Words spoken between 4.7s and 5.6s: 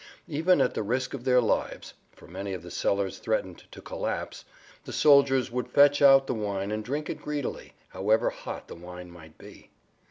the soldiers